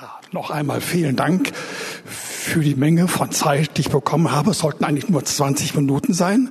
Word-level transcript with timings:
Ja, 0.00 0.20
noch 0.30 0.50
einmal 0.50 0.80
vielen 0.80 1.16
Dank 1.16 1.50
für 2.04 2.60
die 2.60 2.76
Menge 2.76 3.08
von 3.08 3.32
Zeit, 3.32 3.76
die 3.76 3.80
ich 3.80 3.90
bekommen 3.90 4.30
habe. 4.30 4.52
Es 4.52 4.60
sollten 4.60 4.84
eigentlich 4.84 5.08
nur 5.08 5.24
20 5.24 5.74
Minuten 5.74 6.14
sein. 6.14 6.50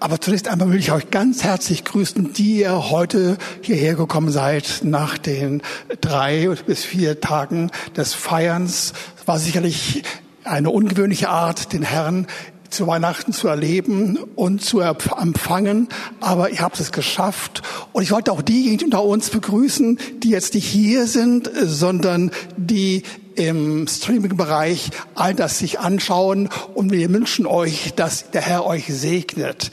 Aber 0.00 0.22
zunächst 0.22 0.48
einmal 0.48 0.70
will 0.70 0.78
ich 0.78 0.90
euch 0.90 1.10
ganz 1.10 1.44
herzlich 1.44 1.84
grüßen, 1.84 2.32
die 2.32 2.60
ihr 2.60 2.88
heute 2.88 3.36
hierher 3.60 3.94
gekommen 3.94 4.30
seid 4.30 4.80
nach 4.84 5.18
den 5.18 5.60
drei 6.00 6.48
bis 6.64 6.82
vier 6.82 7.20
Tagen 7.20 7.70
des 7.94 8.14
Feierns. 8.14 8.94
Es 9.20 9.28
war 9.28 9.38
sicherlich 9.38 10.02
eine 10.44 10.70
ungewöhnliche 10.70 11.28
Art, 11.28 11.74
den 11.74 11.82
Herrn 11.82 12.26
zu 12.70 12.86
Weihnachten 12.86 13.32
zu 13.32 13.48
erleben 13.48 14.18
und 14.34 14.62
zu 14.62 14.80
empfangen. 14.80 15.88
Aber 16.20 16.50
ihr 16.50 16.60
habt 16.60 16.80
es 16.80 16.92
geschafft. 16.92 17.62
Und 17.92 18.02
ich 18.02 18.10
wollte 18.10 18.32
auch 18.32 18.42
diejenigen 18.42 18.86
unter 18.86 19.04
uns 19.04 19.30
begrüßen, 19.30 19.98
die 20.22 20.30
jetzt 20.30 20.54
nicht 20.54 20.66
hier 20.66 21.06
sind, 21.06 21.50
sondern 21.54 22.30
die 22.56 23.02
im 23.34 23.86
Streaming-Bereich 23.86 24.90
all 25.14 25.34
das 25.34 25.58
sich 25.58 25.78
anschauen. 25.78 26.48
Und 26.74 26.90
wir 26.90 27.12
wünschen 27.12 27.46
euch, 27.46 27.94
dass 27.94 28.30
der 28.30 28.42
Herr 28.42 28.66
euch 28.66 28.86
segnet. 28.88 29.70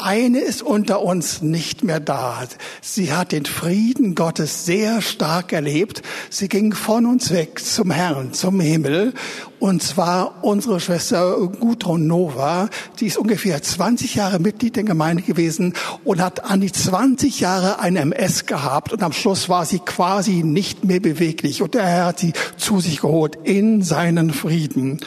Eine 0.00 0.38
ist 0.38 0.62
unter 0.62 1.02
uns 1.02 1.42
nicht 1.42 1.82
mehr 1.82 1.98
da. 1.98 2.44
Sie 2.80 3.12
hat 3.12 3.32
den 3.32 3.46
Frieden 3.46 4.14
Gottes 4.14 4.64
sehr 4.64 5.02
stark 5.02 5.52
erlebt. 5.52 6.02
Sie 6.30 6.48
ging 6.48 6.72
von 6.72 7.04
uns 7.04 7.32
weg 7.32 7.58
zum 7.58 7.90
Herrn, 7.90 8.32
zum 8.32 8.60
Himmel. 8.60 9.12
Und 9.58 9.82
zwar 9.82 10.44
unsere 10.44 10.78
Schwester 10.78 11.36
Gudrun 11.48 12.06
Nova. 12.06 12.68
Die 13.00 13.06
ist 13.06 13.18
ungefähr 13.18 13.60
20 13.60 14.14
Jahre 14.14 14.38
Mitglied 14.38 14.76
der 14.76 14.84
Gemeinde 14.84 15.24
gewesen 15.24 15.74
und 16.04 16.22
hat 16.22 16.44
an 16.44 16.60
die 16.60 16.70
20 16.70 17.40
Jahre 17.40 17.80
ein 17.80 17.96
MS 17.96 18.46
gehabt. 18.46 18.92
Und 18.92 19.02
am 19.02 19.12
Schluss 19.12 19.48
war 19.48 19.66
sie 19.66 19.80
quasi 19.80 20.44
nicht 20.44 20.84
mehr 20.84 21.00
beweglich. 21.00 21.60
Und 21.60 21.74
der 21.74 21.86
Herr 21.86 22.06
hat 22.06 22.20
sie 22.20 22.34
zu 22.56 22.78
sich 22.78 23.00
geholt 23.00 23.36
in 23.42 23.82
seinen 23.82 24.32
Frieden. 24.32 25.00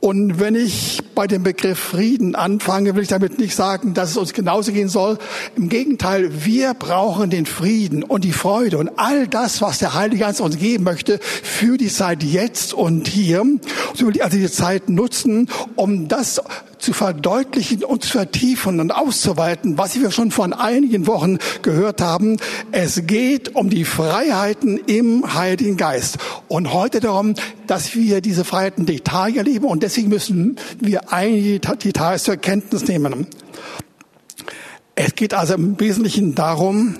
Und 0.00 0.40
wenn 0.40 0.54
ich 0.54 1.02
bei 1.14 1.26
dem 1.26 1.42
Begriff 1.42 1.78
Frieden 1.78 2.34
anfange, 2.34 2.94
will 2.94 3.02
ich 3.02 3.08
damit 3.08 3.38
nicht 3.38 3.54
sagen, 3.54 3.92
dass 3.92 4.10
es 4.10 4.16
uns 4.16 4.32
genauso 4.32 4.72
gehen 4.72 4.88
soll. 4.88 5.18
Im 5.56 5.68
Gegenteil, 5.68 6.44
wir 6.46 6.72
brauchen 6.72 7.28
den 7.28 7.44
Frieden 7.44 8.02
und 8.02 8.24
die 8.24 8.32
Freude 8.32 8.78
und 8.78 8.90
all 8.96 9.28
das, 9.28 9.60
was 9.60 9.78
der 9.78 9.92
Heilige 9.92 10.24
Geist 10.24 10.40
uns 10.40 10.58
geben 10.58 10.84
möchte 10.84 11.18
für 11.20 11.76
die 11.76 11.88
Zeit 11.88 12.22
jetzt 12.22 12.72
und 12.72 13.08
hier. 13.08 13.42
Will 13.42 14.16
ich 14.16 14.24
also 14.24 14.38
die 14.38 14.50
Zeit 14.50 14.88
nutzen, 14.88 15.50
um 15.76 16.08
das 16.08 16.40
zu 16.80 16.92
verdeutlichen 16.92 17.84
und 17.84 18.02
zu 18.04 18.12
vertiefen 18.12 18.80
und 18.80 18.90
auszuweiten, 18.90 19.78
was 19.78 20.00
wir 20.00 20.10
schon 20.10 20.30
vor 20.30 20.48
einigen 20.58 21.06
Wochen 21.06 21.38
gehört 21.62 22.00
haben. 22.00 22.38
Es 22.72 23.06
geht 23.06 23.54
um 23.54 23.70
die 23.70 23.84
Freiheiten 23.84 24.78
im 24.86 25.34
Heiligen 25.34 25.76
Geist. 25.76 26.18
Und 26.48 26.72
heute 26.72 27.00
darum, 27.00 27.34
dass 27.66 27.94
wir 27.94 28.20
diese 28.20 28.44
Freiheiten 28.44 28.86
Detail 28.86 29.36
erleben 29.36 29.66
und 29.66 29.82
deswegen 29.82 30.08
müssen 30.08 30.56
wir 30.80 31.12
einige 31.12 31.60
Details 31.60 32.24
zur 32.24 32.36
Kenntnis 32.36 32.88
nehmen. 32.88 33.26
Es 34.94 35.14
geht 35.14 35.34
also 35.34 35.54
im 35.54 35.78
Wesentlichen 35.78 36.34
darum, 36.34 36.96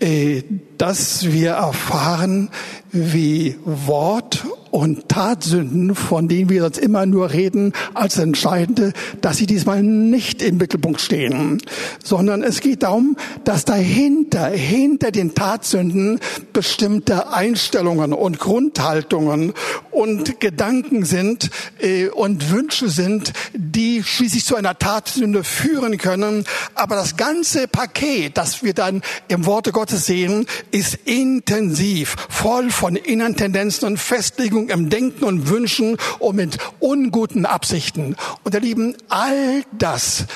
äh, 0.00 0.42
dass 0.78 1.32
wir 1.32 1.52
erfahren, 1.52 2.50
wie 2.92 3.56
Wort 3.64 4.44
und 4.76 5.08
Tatsünden, 5.08 5.94
von 5.94 6.28
denen 6.28 6.50
wir 6.50 6.60
sonst 6.60 6.76
immer 6.76 7.06
nur 7.06 7.32
reden, 7.32 7.72
als 7.94 8.18
entscheidende, 8.18 8.92
dass 9.22 9.38
sie 9.38 9.46
diesmal 9.46 9.82
nicht 9.82 10.42
im 10.42 10.58
Mittelpunkt 10.58 11.00
stehen, 11.00 11.62
sondern 12.04 12.42
es 12.42 12.60
geht 12.60 12.82
darum, 12.82 13.16
dass 13.44 13.64
dahinter, 13.64 14.48
hinter 14.48 15.12
den 15.12 15.34
Tatsünden 15.34 16.20
bestimmte 16.52 17.32
Einstellungen 17.32 18.12
und 18.12 18.38
Grundhaltungen 18.38 19.54
und 19.92 20.40
Gedanken 20.40 21.06
sind 21.06 21.48
äh, 21.80 22.08
und 22.08 22.50
Wünsche 22.50 22.90
sind, 22.90 23.32
die 23.54 24.02
schließlich 24.02 24.44
zu 24.44 24.56
einer 24.56 24.78
Tatsünde 24.78 25.42
führen 25.42 25.96
können. 25.96 26.44
Aber 26.74 26.96
das 26.96 27.16
ganze 27.16 27.66
Paket, 27.66 28.36
das 28.36 28.62
wir 28.62 28.74
dann 28.74 29.00
im 29.28 29.46
Worte 29.46 29.72
Gottes 29.72 30.04
sehen, 30.04 30.46
ist 30.70 30.98
intensiv, 31.06 32.16
voll 32.28 32.68
von 32.70 32.94
inneren 32.94 33.36
Tendenzen 33.36 33.86
und 33.86 33.96
Festlegungen 33.96 34.65
im 34.70 34.90
Denken 34.90 35.24
und 35.24 35.48
Wünschen 35.48 35.96
und 36.18 36.36
mit 36.36 36.58
unguten 36.80 37.46
Absichten. 37.46 38.16
Und 38.44 38.54
ihr 38.54 38.60
Lieben, 38.60 38.96
all 39.08 39.62
das 39.72 40.26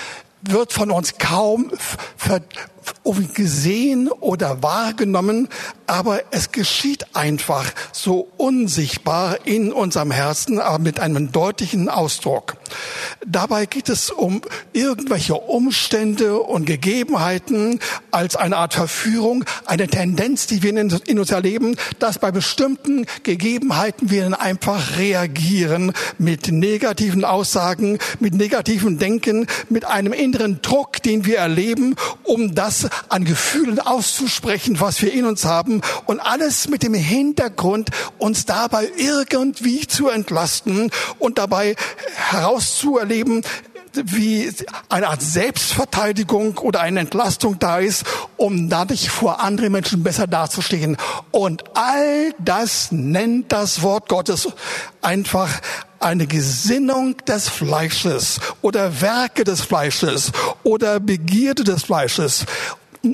wird 0.43 0.73
von 0.73 0.91
uns 0.91 1.19
kaum 1.19 1.71
gesehen 3.35 4.09
oder 4.09 4.63
wahrgenommen, 4.63 5.49
aber 5.87 6.21
es 6.31 6.53
geschieht 6.53 7.17
einfach 7.17 7.65
so 7.93 8.29
unsichtbar 8.37 9.39
in 9.45 9.73
unserem 9.73 10.11
Herzen, 10.11 10.61
aber 10.61 10.79
mit 10.79 11.01
einem 11.01 11.33
deutlichen 11.33 11.89
Ausdruck. 11.89 12.57
Dabei 13.27 13.67
geht 13.67 13.89
es 13.89 14.11
um 14.11 14.43
irgendwelche 14.73 15.35
Umstände 15.35 16.39
und 16.39 16.67
Gegebenheiten 16.67 17.81
als 18.11 18.37
eine 18.37 18.57
Art 18.57 18.75
Verführung, 18.75 19.45
eine 19.67 19.89
Tendenz, 19.89 20.47
die 20.47 20.63
wir 20.63 20.71
in 20.71 21.19
uns 21.19 21.31
erleben, 21.31 21.77
dass 21.99 22.19
bei 22.19 22.31
bestimmten 22.31 23.07
Gegebenheiten 23.23 24.11
wir 24.11 24.23
dann 24.23 24.35
einfach 24.35 24.97
reagieren 24.97 25.93
mit 26.19 26.53
negativen 26.53 27.25
Aussagen, 27.25 27.99
mit 28.21 28.35
negativen 28.35 28.99
Denken, 28.99 29.47
mit 29.69 29.85
einem 29.85 30.13
inneren 30.13 30.63
Druck, 30.63 31.03
den 31.03 31.25
wir 31.25 31.39
erleben, 31.39 31.97
um 32.23 32.55
das 32.55 32.80
an 33.09 33.25
Gefühlen 33.25 33.79
auszusprechen, 33.79 34.81
was 34.81 35.03
wir 35.03 35.13
in 35.13 35.25
uns 35.25 35.45
haben 35.45 35.81
und 36.07 36.21
alles 36.21 36.69
mit 36.69 36.83
dem 36.83 36.95
Hintergrund, 36.95 37.91
uns 38.19 38.47
dabei 38.47 38.89
irgendwie 38.97 39.87
zu 39.87 40.09
entlasten 40.09 40.91
und 41.19 41.39
dabei 41.39 41.77
herauszuerleben, 42.15 43.43
wie 43.93 44.51
eine 44.89 45.09
Art 45.09 45.23
Selbstverteidigung 45.23 46.59
oder 46.59 46.81
eine 46.81 47.01
Entlastung 47.01 47.59
da 47.59 47.79
ist, 47.79 48.05
um 48.37 48.69
dadurch 48.69 49.11
vor 49.11 49.41
anderen 49.41 49.73
Menschen 49.73 50.03
besser 50.03 50.27
dazustehen. 50.27 50.97
Und 51.31 51.65
all 51.75 52.33
das 52.39 52.93
nennt 52.93 53.53
das 53.53 53.83
Wort 53.83 54.09
Gottes 54.09 54.49
einfach 55.03 55.49
eine 56.01 56.27
Gesinnung 56.27 57.17
des 57.27 57.49
Fleisches 57.49 58.41
oder 58.63 59.01
Werke 59.01 59.45
des 59.45 59.61
Fleisches 59.61 60.33
oder 60.63 60.99
Begierde 60.99 61.63
des 61.63 61.85
Fleisches. 61.85 62.47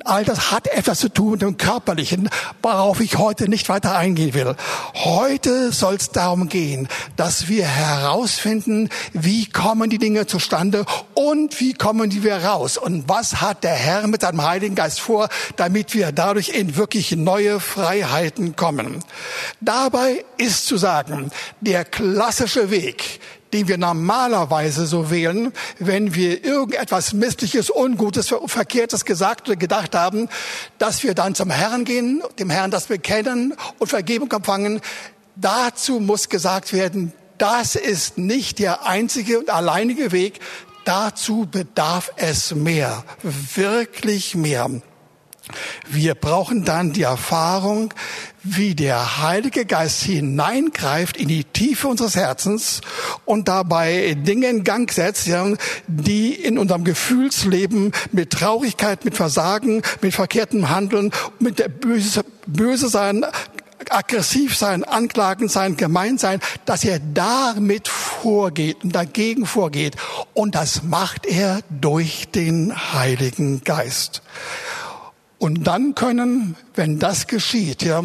All 0.04 0.24
das 0.24 0.50
hat 0.50 0.66
etwas 0.66 0.98
zu 0.98 1.08
tun 1.08 1.32
mit 1.32 1.42
dem 1.42 1.56
Körperlichen, 1.58 2.28
worauf 2.60 3.00
ich 3.00 3.18
heute 3.18 3.48
nicht 3.48 3.68
weiter 3.68 3.96
eingehen 3.96 4.34
will. 4.34 4.56
Heute 4.94 5.70
soll 5.70 5.94
es 5.94 6.10
darum 6.10 6.48
gehen, 6.48 6.88
dass 7.16 7.46
wir 7.46 7.66
herausfinden, 7.66 8.88
wie 9.12 9.46
kommen 9.46 9.88
die 9.88 9.98
Dinge 9.98 10.26
zustande 10.26 10.84
und 11.14 11.60
wie 11.60 11.72
kommen 11.72 12.10
die 12.10 12.24
wir 12.24 12.38
raus. 12.38 12.78
Und 12.78 13.08
was 13.08 13.40
hat 13.40 13.62
der 13.62 13.74
Herr 13.74 14.08
mit 14.08 14.22
seinem 14.22 14.42
Heiligen 14.42 14.74
Geist 14.74 14.98
vor, 14.98 15.28
damit 15.54 15.94
wir 15.94 16.10
dadurch 16.10 16.48
in 16.48 16.76
wirklich 16.76 17.12
neue 17.12 17.60
Freiheiten 17.60 18.56
kommen. 18.56 19.04
Dabei 19.60 20.24
ist 20.36 20.66
zu 20.66 20.78
sagen, 20.78 21.30
der 21.60 21.84
klassische 21.84 22.70
Weg, 22.70 23.20
den 23.56 23.68
wir 23.68 23.78
normalerweise 23.78 24.86
so 24.86 25.10
wählen, 25.10 25.50
wenn 25.78 26.14
wir 26.14 26.44
irgendetwas 26.44 27.14
Missliches, 27.14 27.70
Ungutes, 27.74 28.34
Verkehrtes 28.44 29.06
gesagt 29.06 29.48
oder 29.48 29.56
gedacht 29.56 29.94
haben, 29.94 30.28
dass 30.76 31.02
wir 31.02 31.14
dann 31.14 31.34
zum 31.34 31.50
Herrn 31.50 31.86
gehen, 31.86 32.22
dem 32.38 32.50
Herrn 32.50 32.70
das 32.70 32.88
bekennen 32.88 33.54
und 33.78 33.88
Vergebung 33.88 34.30
empfangen. 34.30 34.82
Dazu 35.36 36.00
muss 36.00 36.28
gesagt 36.28 36.74
werden, 36.74 37.14
das 37.38 37.76
ist 37.76 38.18
nicht 38.18 38.58
der 38.58 38.86
einzige 38.86 39.38
und 39.38 39.48
alleinige 39.48 40.12
Weg. 40.12 40.40
Dazu 40.84 41.48
bedarf 41.50 42.12
es 42.16 42.54
mehr, 42.54 43.04
wirklich 43.22 44.34
mehr. 44.34 44.68
Wir 45.88 46.14
brauchen 46.14 46.64
dann 46.64 46.92
die 46.92 47.02
Erfahrung, 47.02 47.94
wie 48.42 48.74
der 48.74 49.22
Heilige 49.22 49.64
Geist 49.64 50.02
hineingreift 50.02 51.16
in 51.16 51.28
die 51.28 51.44
Tiefe 51.44 51.88
unseres 51.88 52.16
Herzens 52.16 52.80
und 53.24 53.48
dabei 53.48 54.16
Dinge 54.18 54.48
in 54.48 54.64
Gang 54.64 54.90
setzt, 54.90 55.28
die 55.86 56.34
in 56.34 56.58
unserem 56.58 56.84
Gefühlsleben 56.84 57.92
mit 58.12 58.30
Traurigkeit, 58.30 59.04
mit 59.04 59.16
Versagen, 59.16 59.82
mit 60.00 60.14
verkehrtem 60.14 60.68
Handeln, 60.68 61.10
mit 61.38 61.58
der 61.58 61.68
böse, 61.68 62.24
böse 62.46 62.88
sein, 62.88 63.24
aggressiv 63.90 64.56
sein, 64.56 64.84
anklagend 64.84 65.50
sein, 65.50 65.76
gemein 65.76 66.18
sein, 66.18 66.40
dass 66.64 66.84
er 66.84 66.98
damit 66.98 67.88
vorgeht 67.88 68.82
und 68.82 68.94
dagegen 68.94 69.46
vorgeht. 69.46 69.96
Und 70.34 70.54
das 70.54 70.82
macht 70.82 71.26
er 71.26 71.60
durch 71.68 72.28
den 72.28 72.92
Heiligen 72.92 73.62
Geist. 73.64 74.22
Und 75.38 75.66
dann 75.66 75.94
können, 75.94 76.56
wenn 76.74 76.98
das 76.98 77.26
geschieht, 77.26 77.82
ja, 77.82 78.02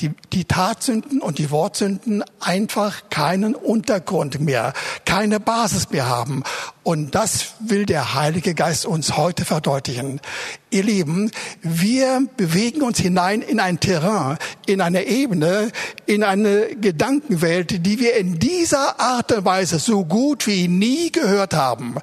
die, 0.00 0.10
die 0.32 0.44
Tatsünden 0.44 1.20
und 1.20 1.38
die 1.38 1.50
Wortsünden 1.50 2.24
einfach 2.40 3.10
keinen 3.10 3.54
Untergrund 3.54 4.40
mehr, 4.40 4.72
keine 5.04 5.40
Basis 5.40 5.90
mehr 5.90 6.08
haben. 6.08 6.42
Und 6.88 7.14
das 7.14 7.48
will 7.60 7.84
der 7.84 8.14
Heilige 8.14 8.54
Geist 8.54 8.86
uns 8.86 9.16
heute 9.16 9.44
verdeutlichen. 9.44 10.22
Ihr 10.70 10.82
Lieben, 10.82 11.30
wir 11.60 12.22
bewegen 12.38 12.80
uns 12.80 12.98
hinein 12.98 13.42
in 13.42 13.60
ein 13.60 13.78
Terrain, 13.78 14.38
in 14.66 14.80
eine 14.80 15.04
Ebene, 15.04 15.70
in 16.06 16.22
eine 16.22 16.76
Gedankenwelt, 16.76 17.84
die 17.84 17.98
wir 18.00 18.16
in 18.16 18.38
dieser 18.38 19.00
Art 19.00 19.32
und 19.32 19.44
Weise 19.44 19.78
so 19.78 20.04
gut 20.04 20.46
wie 20.46 20.68
nie 20.68 21.12
gehört 21.12 21.52
haben. 21.52 21.96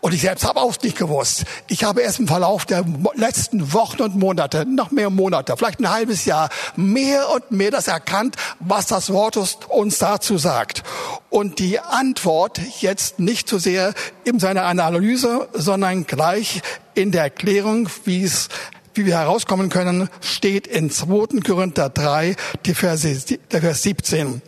Und 0.00 0.14
ich 0.14 0.20
selbst 0.20 0.44
habe 0.44 0.60
auch 0.60 0.80
nicht 0.80 0.96
gewusst. 0.96 1.44
Ich 1.68 1.82
habe 1.82 2.00
erst 2.00 2.20
im 2.20 2.28
Verlauf 2.28 2.66
der 2.66 2.84
letzten 3.14 3.72
Wochen 3.72 4.02
und 4.02 4.16
Monate, 4.16 4.64
noch 4.64 4.92
mehr 4.92 5.10
Monate, 5.10 5.56
vielleicht 5.56 5.80
ein 5.80 5.90
halbes 5.90 6.24
Jahr, 6.24 6.50
mehr 6.76 7.29
und 7.30 7.50
mehr 7.50 7.70
das 7.70 7.88
erkannt, 7.88 8.36
was 8.58 8.86
das 8.86 9.12
Wort 9.12 9.36
uns 9.68 9.98
dazu 9.98 10.38
sagt. 10.38 10.82
Und 11.28 11.58
die 11.58 11.78
Antwort 11.78 12.60
jetzt 12.80 13.18
nicht 13.18 13.48
so 13.48 13.58
sehr 13.58 13.94
in 14.24 14.38
seiner 14.38 14.64
Analyse, 14.64 15.48
sondern 15.52 16.06
gleich 16.06 16.62
in 16.94 17.12
der 17.12 17.22
Erklärung, 17.22 17.88
wie 18.04 18.24
es 18.24 18.48
wie 18.94 19.06
wir 19.06 19.18
herauskommen 19.18 19.68
können, 19.68 20.08
steht 20.20 20.66
in 20.66 20.90
2. 20.90 21.40
Korinther 21.46 21.88
3, 21.90 22.34
die 22.66 22.74
Verse, 22.74 23.38
der 23.52 23.60
Vers 23.60 23.82
17. 23.84 24.42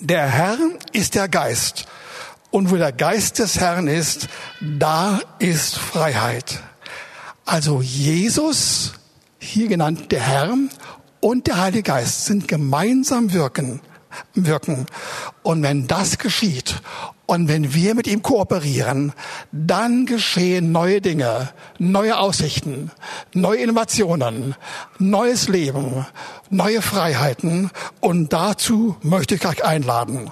Der 0.00 0.26
Herr 0.26 0.58
ist 0.92 1.16
der 1.16 1.28
Geist. 1.28 1.86
Und 2.50 2.70
wo 2.70 2.76
der 2.76 2.92
Geist 2.92 3.40
des 3.40 3.58
Herrn 3.58 3.88
ist, 3.88 4.28
da 4.60 5.20
ist 5.40 5.76
Freiheit. 5.76 6.60
Also 7.44 7.82
Jesus, 7.82 8.92
hier 9.38 9.66
genannt 9.68 10.12
der 10.12 10.20
Herr, 10.20 10.56
und 11.24 11.46
der 11.46 11.56
Heilige 11.56 11.84
Geist 11.84 12.26
sind 12.26 12.48
gemeinsam 12.48 13.32
wirken, 13.32 13.80
wirken. 14.34 14.84
Und 15.42 15.62
wenn 15.62 15.86
das 15.86 16.18
geschieht 16.18 16.82
und 17.24 17.48
wenn 17.48 17.72
wir 17.72 17.94
mit 17.94 18.06
ihm 18.06 18.20
kooperieren, 18.20 19.14
dann 19.50 20.04
geschehen 20.04 20.70
neue 20.70 21.00
Dinge, 21.00 21.48
neue 21.78 22.18
Aussichten, 22.18 22.90
neue 23.32 23.60
Innovationen, 23.60 24.54
neues 24.98 25.48
Leben, 25.48 26.04
neue 26.50 26.82
Freiheiten. 26.82 27.70
Und 28.00 28.34
dazu 28.34 28.96
möchte 29.00 29.36
ich 29.36 29.46
euch 29.46 29.64
einladen. 29.64 30.28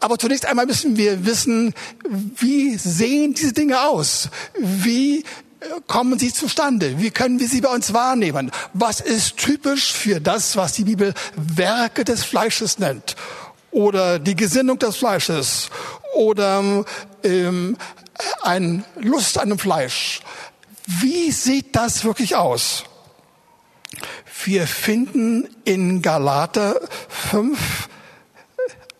Aber 0.00 0.18
zunächst 0.18 0.46
einmal 0.46 0.64
müssen 0.64 0.96
wir 0.96 1.26
wissen, 1.26 1.74
wie 2.36 2.78
sehen 2.78 3.34
diese 3.34 3.52
Dinge 3.52 3.82
aus? 3.82 4.30
Wie 4.58 5.22
kommen 5.86 6.18
sie 6.18 6.32
zustande? 6.32 7.00
Wie 7.00 7.10
können 7.10 7.38
wir 7.38 7.48
sie 7.48 7.60
bei 7.60 7.68
uns 7.68 7.92
wahrnehmen? 7.92 8.50
Was 8.72 9.00
ist 9.00 9.36
typisch 9.36 9.92
für 9.92 10.20
das, 10.20 10.56
was 10.56 10.72
die 10.72 10.84
Bibel 10.84 11.14
Werke 11.36 12.04
des 12.04 12.24
Fleisches 12.24 12.78
nennt? 12.78 13.16
Oder 13.70 14.18
die 14.18 14.36
Gesinnung 14.36 14.78
des 14.78 14.96
Fleisches? 14.96 15.70
Oder 16.14 16.84
ähm, 17.22 17.76
ein 18.42 18.84
Lust 19.00 19.38
an 19.38 19.48
dem 19.48 19.58
Fleisch? 19.58 20.20
Wie 20.86 21.30
sieht 21.30 21.74
das 21.74 22.04
wirklich 22.04 22.36
aus? 22.36 22.84
Wir 24.44 24.66
finden 24.66 25.48
in 25.64 26.02
Galater 26.02 26.80
5 27.08 27.88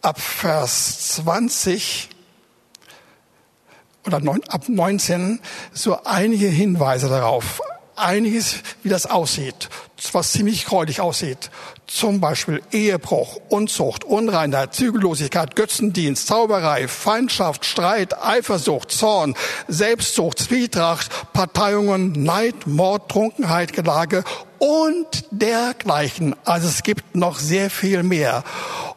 ab 0.01 0.21
Vers 0.21 1.17
20 1.17 2.09
oder 4.07 4.21
neun, 4.21 4.43
ab 4.49 4.69
19 4.69 5.41
so 5.73 5.99
einige 6.05 6.47
Hinweise 6.47 7.09
darauf, 7.09 7.61
einiges, 7.97 8.57
wie 8.83 8.89
das 8.89 9.07
aussieht, 9.07 9.69
was 10.13 10.33
ziemlich 10.33 10.67
gräulich 10.67 11.01
aussieht. 11.01 11.51
Zum 11.87 12.21
Beispiel 12.21 12.63
Ehebruch, 12.73 13.41
Unzucht, 13.49 14.05
Unreinheit, 14.05 14.75
Zügellosigkeit, 14.75 15.55
Götzendienst, 15.55 16.27
Zauberei, 16.27 16.89
Feindschaft, 16.89 17.65
Streit, 17.65 18.21
Eifersucht, 18.21 18.91
Zorn, 18.91 19.35
Selbstsucht, 19.69 20.39
Zwietracht, 20.39 21.33
Parteiungen, 21.33 22.13
Neid, 22.13 22.67
Mord, 22.67 23.11
Trunkenheit, 23.11 23.73
Gelage 23.73 24.25
und 24.59 25.25
dergleichen. 25.31 26.35
Also 26.45 26.69
es 26.69 26.83
gibt 26.83 27.15
noch 27.15 27.39
sehr 27.39 27.71
viel 27.71 28.03
mehr. 28.03 28.45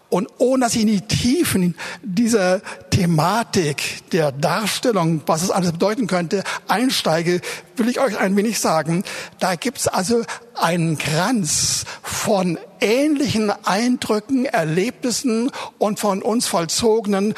Und 0.10 0.30
ohne 0.38 0.66
dass 0.66 0.76
ich 0.76 0.82
in 0.82 0.88
die 0.88 1.02
Tiefen 1.02 1.76
dieser 2.02 2.62
Thematik 2.92 4.10
der 4.12 4.32
Darstellung, 4.32 5.22
was 5.26 5.44
es 5.44 5.52
alles 5.52 5.74
bedeuten 5.74 6.08
könnte, 6.08 6.44
einsteige, 6.68 7.42
will 7.76 7.90
ich 7.90 8.00
euch 8.00 8.18
ein 8.18 8.36
wenig 8.38 8.60
sagen, 8.60 9.04
da 9.40 9.56
gibt's 9.56 9.88
also 9.88 10.24
einen 10.56 10.98
Kranz 10.98 11.84
von 12.02 12.58
ähnlichen 12.80 13.52
Eindrücken, 13.66 14.46
Erlebnissen 14.46 15.52
und 15.78 16.00
von 16.00 16.22
uns 16.22 16.48
vollzogenen 16.48 17.34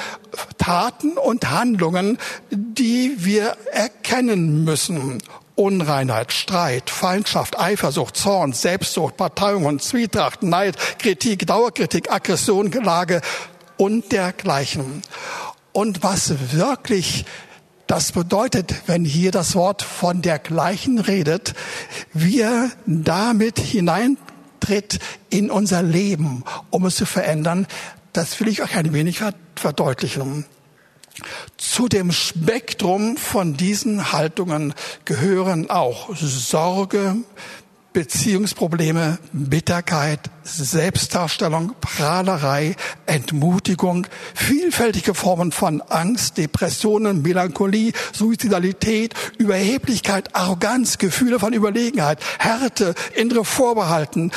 Taten 0.57 1.18
und 1.18 1.50
Handlungen, 1.50 2.19
die 2.51 3.16
wir 3.25 3.57
erkennen 3.71 4.63
müssen. 4.63 5.18
Unreinheit, 5.59 6.31
Streit, 6.31 6.89
Feindschaft, 6.89 7.59
Eifersucht, 7.59 8.15
Zorn, 8.15 8.53
Selbstsucht, 8.53 9.17
Parteiungen, 9.17 9.79
Zwietracht, 9.79 10.41
Neid, 10.41 10.77
Kritik, 11.00 11.45
Dauerkritik, 11.45 12.09
Aggression, 12.09 12.71
Gelage 12.71 13.19
und 13.75 14.13
dergleichen. 14.13 15.01
Und 15.73 16.01
was 16.01 16.53
wirklich 16.53 17.25
das 17.88 18.13
bedeutet, 18.13 18.73
wenn 18.85 19.03
hier 19.03 19.31
das 19.31 19.53
Wort 19.53 19.81
von 19.81 20.21
dergleichen 20.21 20.97
redet, 20.97 21.56
wir 22.13 22.71
damit 22.85 23.59
hineintritt 23.59 25.00
in 25.29 25.51
unser 25.51 25.83
Leben, 25.83 26.45
um 26.69 26.85
es 26.85 26.95
zu 26.95 27.06
verändern, 27.06 27.67
das 28.13 28.39
will 28.39 28.47
ich 28.47 28.61
euch 28.61 28.77
ein 28.77 28.94
wenig 28.94 29.21
verdeutlichen. 29.56 30.45
Zu 31.57 31.88
dem 31.88 32.12
Spektrum 32.12 33.18
von 33.18 33.56
diesen 33.56 34.12
Haltungen 34.12 34.74
gehören 35.06 35.69
auch 35.69 36.16
Sorge, 36.16 37.18
Beziehungsprobleme, 37.92 39.18
Bitterkeit, 39.33 40.30
Selbstdarstellung, 40.44 41.74
Prahlerei, 41.81 42.75
Entmutigung, 43.07 44.06
vielfältige 44.36 45.16
Formen 45.16 45.51
von 45.51 45.81
Angst, 45.81 46.38
Depressionen, 46.38 47.24
Melancholie, 47.24 47.94
Suizidalität, 48.13 49.16
Überheblichkeit, 49.39 50.36
Arroganz, 50.36 51.00
Gefühle 51.00 51.39
von 51.39 51.54
Überlegenheit, 51.54 52.19
Härte, 52.38 52.94
innere 53.16 53.44
Vorbehalten, 53.44 54.31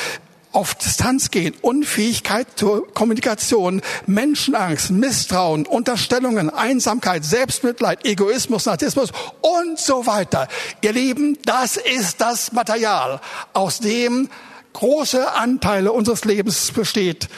auf 0.53 0.75
Distanz 0.75 1.31
gehen, 1.31 1.55
Unfähigkeit 1.61 2.47
zur 2.55 2.91
Kommunikation, 2.93 3.81
Menschenangst, 4.05 4.91
Misstrauen, 4.91 5.65
Unterstellungen, 5.65 6.49
Einsamkeit, 6.49 7.25
Selbstmitleid, 7.25 8.05
Egoismus, 8.05 8.65
Narzissmus 8.65 9.11
und 9.41 9.79
so 9.79 10.05
weiter. 10.05 10.47
Ihr 10.81 10.93
Lieben, 10.93 11.37
das 11.43 11.77
ist 11.77 12.21
das 12.21 12.51
Material, 12.51 13.19
aus 13.53 13.79
dem 13.79 14.29
große 14.73 15.33
Anteile 15.33 15.91
unseres 15.91 16.23
Lebens 16.25 16.71
besteht 16.71 17.29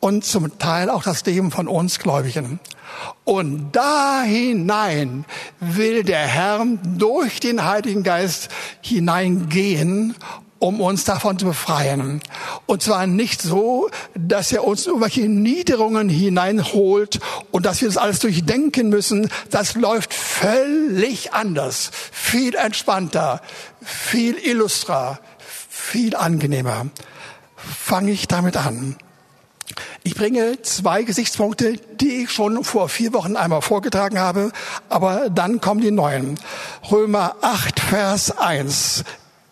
und 0.00 0.24
zum 0.24 0.58
Teil 0.58 0.90
auch 0.90 1.02
das 1.02 1.24
Leben 1.24 1.50
von 1.50 1.68
uns 1.68 1.98
Gläubigen. 1.98 2.60
Und 3.24 3.72
da 3.72 4.22
hinein 4.22 5.24
will 5.60 6.02
der 6.02 6.26
Herr 6.26 6.66
durch 6.82 7.40
den 7.40 7.64
Heiligen 7.64 8.02
Geist 8.02 8.48
hineingehen 8.80 10.14
um 10.64 10.80
uns 10.80 11.04
davon 11.04 11.38
zu 11.38 11.44
befreien. 11.44 12.22
Und 12.64 12.82
zwar 12.82 13.06
nicht 13.06 13.42
so, 13.42 13.90
dass 14.14 14.50
er 14.50 14.64
uns 14.64 14.86
irgendwelche 14.86 15.28
Niederungen 15.28 16.08
hineinholt 16.08 17.20
und 17.50 17.66
dass 17.66 17.82
wir 17.82 17.88
das 17.88 17.98
alles 17.98 18.20
durchdenken 18.20 18.88
müssen. 18.88 19.28
Das 19.50 19.74
läuft 19.74 20.14
völlig 20.14 21.34
anders, 21.34 21.90
viel 22.10 22.54
entspannter, 22.54 23.42
viel 23.82 24.38
illustrer, 24.38 25.20
viel 25.68 26.16
angenehmer. 26.16 26.86
Fange 27.56 28.12
ich 28.12 28.26
damit 28.26 28.56
an. 28.56 28.96
Ich 30.02 30.14
bringe 30.14 30.62
zwei 30.62 31.02
Gesichtspunkte, 31.02 31.74
die 32.00 32.22
ich 32.22 32.30
schon 32.30 32.64
vor 32.64 32.88
vier 32.88 33.12
Wochen 33.12 33.36
einmal 33.36 33.60
vorgetragen 33.60 34.18
habe, 34.18 34.50
aber 34.88 35.28
dann 35.28 35.60
kommen 35.60 35.82
die 35.82 35.90
neuen. 35.90 36.40
Römer 36.90 37.36
8, 37.42 37.80
Vers 37.80 38.38
1 38.38 39.04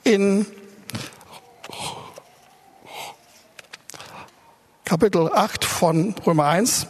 in 0.05 0.47
Kapitel 4.93 5.33
8 5.33 5.65
von 5.65 6.15
Römer 6.27 6.49
1. 6.49 6.87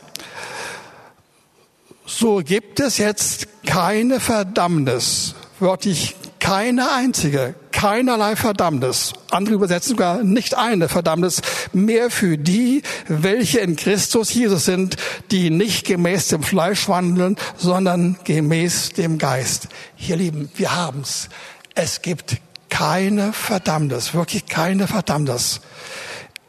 So 2.04 2.42
gibt 2.44 2.80
es 2.80 2.98
jetzt 2.98 3.46
keine 3.64 4.18
Verdammnis, 4.18 5.36
wörtlich 5.60 6.16
keine 6.40 6.90
einzige, 6.90 7.54
keinerlei 7.70 8.34
Verdammnis. 8.34 9.12
Andere 9.30 9.54
übersetzen 9.54 9.90
sogar 9.90 10.24
nicht 10.24 10.56
eine 10.56 10.88
Verdammnis 10.88 11.42
mehr 11.72 12.10
für 12.10 12.38
die, 12.38 12.82
welche 13.06 13.60
in 13.60 13.76
Christus 13.76 14.34
Jesus 14.34 14.64
sind, 14.64 14.96
die 15.30 15.50
nicht 15.50 15.86
gemäß 15.86 16.26
dem 16.26 16.42
Fleisch 16.42 16.88
wandeln, 16.88 17.36
sondern 17.56 18.18
gemäß 18.24 18.94
dem 18.94 19.18
Geist. 19.18 19.68
Hier 19.94 20.16
lieben, 20.16 20.50
wir 20.56 20.74
haben's. 20.74 21.28
Es 21.76 22.02
gibt 22.02 22.38
keine 22.68 23.32
Verdammnis, 23.32 24.12
wirklich 24.12 24.46
keine 24.46 24.88
Verdammnis. 24.88 25.60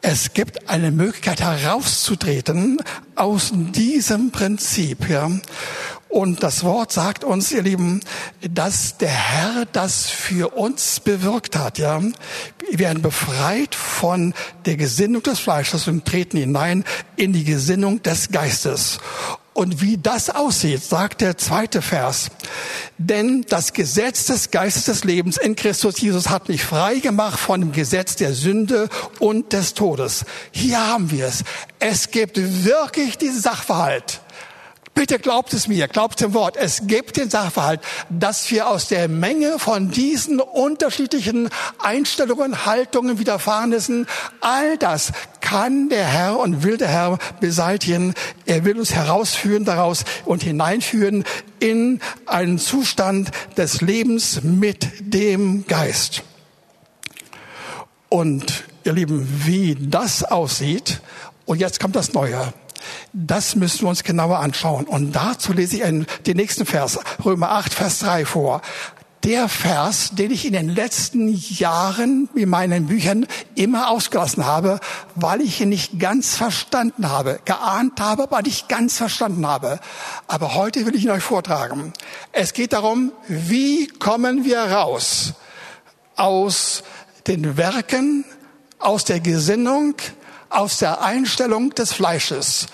Es 0.06 0.34
gibt 0.34 0.68
eine 0.68 0.90
Möglichkeit 0.90 1.40
herauszutreten 1.40 2.76
aus 3.14 3.52
diesem 3.54 4.32
Prinzip, 4.32 5.08
ja. 5.08 5.30
Und 6.10 6.42
das 6.42 6.62
Wort 6.62 6.92
sagt 6.92 7.24
uns, 7.24 7.50
ihr 7.52 7.62
Lieben, 7.62 8.00
dass 8.42 8.98
der 8.98 9.08
Herr 9.08 9.64
das 9.72 10.10
für 10.10 10.58
uns 10.58 11.00
bewirkt 11.00 11.56
hat, 11.56 11.78
ja. 11.78 12.02
Wir 12.70 12.78
werden 12.78 13.00
befreit 13.00 13.74
von 13.74 14.34
der 14.66 14.76
Gesinnung 14.76 15.22
des 15.22 15.38
Fleisches 15.38 15.88
und 15.88 16.04
treten 16.04 16.36
hinein 16.36 16.84
in 17.16 17.32
die 17.32 17.44
Gesinnung 17.44 18.02
des 18.02 18.30
Geistes. 18.30 18.98
Und 19.54 19.80
wie 19.80 19.96
das 19.96 20.30
aussieht, 20.30 20.82
sagt 20.82 21.20
der 21.20 21.38
zweite 21.38 21.80
Vers. 21.80 22.28
Denn 22.98 23.46
das 23.48 23.72
Gesetz 23.72 24.26
des 24.26 24.50
Geistes 24.50 24.86
des 24.86 25.04
Lebens 25.04 25.36
in 25.36 25.54
Christus 25.54 26.00
Jesus 26.00 26.28
hat 26.28 26.48
mich 26.48 26.64
frei 26.64 26.98
gemacht 26.98 27.38
von 27.38 27.60
dem 27.60 27.70
Gesetz 27.72 28.16
der 28.16 28.34
Sünde 28.34 28.88
und 29.20 29.52
des 29.52 29.74
Todes. 29.74 30.24
Hier 30.50 30.84
haben 30.84 31.12
wir 31.12 31.26
es. 31.26 31.44
Es 31.78 32.10
gibt 32.10 32.36
wirklich 32.64 33.16
diesen 33.16 33.40
Sachverhalt. 33.40 34.20
Bitte 34.94 35.18
glaubt 35.18 35.52
es 35.52 35.66
mir, 35.66 35.88
glaubt 35.88 36.20
dem 36.20 36.34
Wort. 36.34 36.56
Es 36.56 36.86
gibt 36.86 37.16
den 37.16 37.28
Sachverhalt, 37.28 37.80
dass 38.10 38.48
wir 38.52 38.68
aus 38.68 38.86
der 38.86 39.08
Menge 39.08 39.58
von 39.58 39.90
diesen 39.90 40.38
unterschiedlichen 40.40 41.48
Einstellungen, 41.78 42.64
Haltungen, 42.64 43.18
Widerfahrenissen, 43.18 44.06
all 44.40 44.78
das 44.78 45.10
kann 45.44 45.90
der 45.90 46.06
Herr 46.06 46.38
und 46.38 46.62
will 46.62 46.78
der 46.78 46.88
Herr 46.88 47.18
beseitigen. 47.38 48.14
Er 48.46 48.64
will 48.64 48.78
uns 48.78 48.94
herausführen 48.94 49.66
daraus 49.66 50.04
und 50.24 50.42
hineinführen 50.42 51.24
in 51.60 52.00
einen 52.24 52.58
Zustand 52.58 53.30
des 53.58 53.82
Lebens 53.82 54.40
mit 54.42 54.88
dem 55.00 55.66
Geist. 55.66 56.22
Und 58.08 58.64
ihr 58.84 58.94
Lieben, 58.94 59.28
wie 59.44 59.76
das 59.78 60.24
aussieht, 60.24 61.02
und 61.44 61.60
jetzt 61.60 61.78
kommt 61.78 61.94
das 61.94 62.14
Neue. 62.14 62.54
Das 63.12 63.54
müssen 63.54 63.82
wir 63.82 63.90
uns 63.90 64.02
genauer 64.02 64.38
anschauen. 64.38 64.86
Und 64.86 65.12
dazu 65.12 65.52
lese 65.52 65.76
ich 65.76 66.06
den 66.26 66.36
nächsten 66.36 66.64
Vers, 66.64 66.98
Römer 67.22 67.50
8, 67.50 67.74
Vers 67.74 67.98
3 67.98 68.24
vor. 68.24 68.62
Der 69.24 69.48
Vers, 69.48 70.10
den 70.12 70.30
ich 70.30 70.44
in 70.44 70.52
den 70.52 70.68
letzten 70.68 71.28
Jahren 71.28 72.28
in 72.34 72.50
meinen 72.50 72.88
Büchern 72.88 73.26
immer 73.54 73.88
ausgelassen 73.88 74.44
habe, 74.44 74.80
weil 75.14 75.40
ich 75.40 75.62
ihn 75.62 75.70
nicht 75.70 75.98
ganz 75.98 76.36
verstanden 76.36 77.08
habe, 77.08 77.40
geahnt 77.46 78.00
habe, 78.02 78.24
aber 78.24 78.42
nicht 78.42 78.68
ganz 78.68 78.98
verstanden 78.98 79.46
habe. 79.46 79.80
Aber 80.26 80.54
heute 80.54 80.84
will 80.84 80.94
ich 80.94 81.04
ihn 81.04 81.10
euch 81.10 81.22
vortragen. 81.22 81.94
Es 82.32 82.52
geht 82.52 82.74
darum, 82.74 83.12
wie 83.26 83.86
kommen 83.86 84.44
wir 84.44 84.60
raus 84.60 85.32
aus 86.16 86.82
den 87.26 87.56
Werken, 87.56 88.26
aus 88.78 89.06
der 89.06 89.20
Gesinnung, 89.20 89.94
aus 90.50 90.76
der 90.76 91.00
Einstellung 91.00 91.70
des 91.70 91.94
Fleisches 91.94 92.66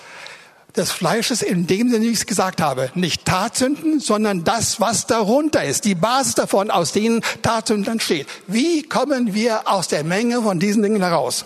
des 0.75 0.91
Fleisches 0.91 1.41
in 1.41 1.67
dem 1.67 1.89
Sinne, 1.89 2.05
wie 2.05 2.09
ich 2.09 2.19
es 2.19 2.25
gesagt 2.25 2.61
habe. 2.61 2.91
Nicht 2.95 3.25
Tatsünden, 3.25 3.99
sondern 3.99 4.43
das, 4.43 4.79
was 4.79 5.07
darunter 5.07 5.63
ist. 5.63 5.85
Die 5.85 5.95
Basis 5.95 6.35
davon, 6.35 6.71
aus 6.71 6.91
denen 6.91 7.21
Tatsünden 7.41 7.93
entsteht. 7.93 8.27
Wie 8.47 8.83
kommen 8.83 9.33
wir 9.33 9.67
aus 9.67 9.87
der 9.87 10.03
Menge 10.03 10.41
von 10.41 10.59
diesen 10.59 10.83
Dingen 10.83 11.01
heraus? 11.01 11.45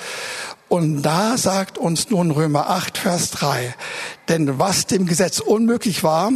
Und 0.68 1.04
da 1.04 1.38
sagt 1.38 1.78
uns 1.78 2.10
nun 2.10 2.32
Römer 2.32 2.70
8, 2.72 2.98
Vers 2.98 3.30
3, 3.32 3.76
denn 4.30 4.58
was 4.58 4.88
dem 4.88 5.06
Gesetz 5.06 5.40
unmöglich 5.40 6.04
war, 6.04 6.32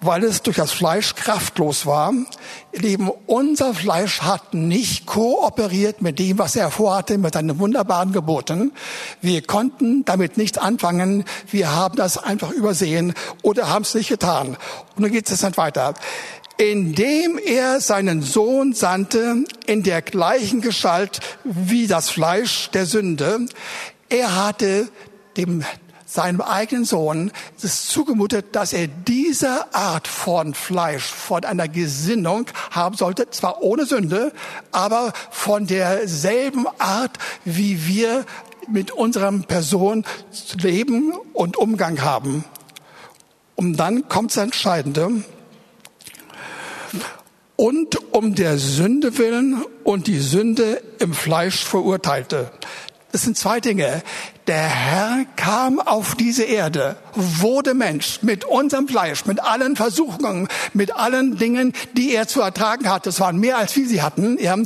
weil 0.00 0.22
es 0.22 0.42
durch 0.42 0.56
das 0.56 0.70
Fleisch 0.70 1.16
kraftlos 1.16 1.84
war, 1.84 2.12
Lieben, 2.74 3.10
unser 3.26 3.74
Fleisch 3.74 4.22
hat 4.22 4.54
nicht 4.54 5.04
kooperiert 5.04 6.00
mit 6.00 6.18
dem, 6.18 6.38
was 6.38 6.56
er 6.56 6.70
vorhatte, 6.70 7.18
mit 7.18 7.34
seinen 7.34 7.58
wunderbaren 7.58 8.12
Geboten. 8.12 8.72
Wir 9.20 9.42
konnten 9.42 10.06
damit 10.06 10.38
nichts 10.38 10.56
anfangen. 10.56 11.24
Wir 11.50 11.70
haben 11.72 11.96
das 11.96 12.16
einfach 12.16 12.50
übersehen 12.50 13.12
oder 13.42 13.68
haben 13.68 13.82
es 13.82 13.94
nicht 13.94 14.08
getan. 14.08 14.56
Und 14.96 15.02
dann 15.02 15.12
geht 15.12 15.30
es 15.30 15.40
dann 15.40 15.56
weiter 15.58 15.94
indem 16.62 17.38
er 17.38 17.80
seinen 17.80 18.22
Sohn 18.22 18.72
sandte 18.72 19.44
in 19.66 19.82
der 19.82 20.00
gleichen 20.00 20.60
Gestalt 20.60 21.18
wie 21.42 21.88
das 21.88 22.08
Fleisch 22.08 22.70
der 22.70 22.86
Sünde. 22.86 23.46
Er 24.08 24.36
hatte 24.36 24.88
dem 25.36 25.64
seinem 26.06 26.40
eigenen 26.40 26.84
Sohn 26.84 27.32
es 27.60 27.88
zugemutet, 27.88 28.54
dass 28.54 28.74
er 28.74 28.86
diese 28.86 29.74
Art 29.74 30.06
von 30.06 30.54
Fleisch, 30.54 31.02
von 31.06 31.44
einer 31.44 31.66
Gesinnung 31.66 32.46
haben 32.70 32.96
sollte, 32.96 33.28
zwar 33.30 33.60
ohne 33.62 33.84
Sünde, 33.84 34.30
aber 34.70 35.12
von 35.32 35.66
derselben 35.66 36.66
Art, 36.78 37.18
wie 37.44 37.88
wir 37.88 38.24
mit 38.68 38.92
unserem 38.92 39.44
Person 39.44 40.04
leben 40.58 41.12
und 41.32 41.56
Umgang 41.56 42.02
haben. 42.02 42.44
Und 43.56 43.78
dann 43.78 44.08
kommt 44.08 44.30
das 44.30 44.36
Entscheidende 44.36 45.24
und 47.56 48.12
um 48.12 48.34
der 48.34 48.58
Sünde 48.58 49.18
willen 49.18 49.62
und 49.84 50.06
die 50.06 50.18
Sünde 50.18 50.82
im 50.98 51.14
Fleisch 51.14 51.64
verurteilte. 51.64 52.50
Das 53.12 53.22
sind 53.22 53.36
zwei 53.36 53.60
Dinge. 53.60 54.02
Der 54.46 54.62
Herr 54.62 55.26
kam 55.36 55.78
auf 55.78 56.14
diese 56.14 56.44
Erde, 56.44 56.96
wurde 57.14 57.74
Mensch 57.74 58.22
mit 58.22 58.46
unserem 58.46 58.88
Fleisch, 58.88 59.26
mit 59.26 59.38
allen 59.38 59.76
Versuchungen, 59.76 60.48
mit 60.72 60.96
allen 60.96 61.36
Dingen, 61.36 61.74
die 61.92 62.14
er 62.14 62.26
zu 62.26 62.40
ertragen 62.40 62.88
hatte. 62.88 63.10
Es 63.10 63.20
waren 63.20 63.36
mehr 63.38 63.58
als 63.58 63.76
wir 63.76 63.86
sie 63.86 64.00
hatten. 64.00 64.38
Ja. 64.40 64.56